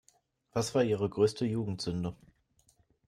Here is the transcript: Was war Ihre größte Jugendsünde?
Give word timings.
Was 0.53 0.73
war 0.73 0.83
Ihre 0.83 1.07
größte 1.09 1.45
Jugendsünde? 1.45 2.15